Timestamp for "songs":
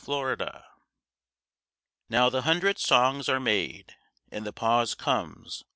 2.79-3.29